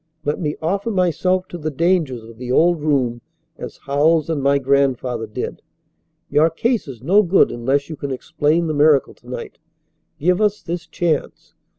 Let 0.25 0.41
me 0.41 0.55
offer 0.63 0.89
myself 0.89 1.47
to 1.49 1.59
the 1.59 1.69
dangers 1.69 2.23
of 2.23 2.39
the 2.39 2.51
old 2.51 2.81
room 2.81 3.21
as 3.59 3.77
Howells 3.85 4.31
and 4.31 4.41
my 4.41 4.57
grandfather 4.57 5.27
did. 5.27 5.61
Your 6.27 6.49
case 6.49 6.87
is 6.87 7.03
no 7.03 7.21
good 7.21 7.51
unless 7.51 7.87
you 7.87 7.95
can 7.95 8.09
explain 8.09 8.65
the 8.65 8.73
miracle 8.73 9.13
to 9.13 9.29
night. 9.29 9.59
Give 10.17 10.41
us 10.41 10.63
this 10.63 10.87
chance. 10.87 11.53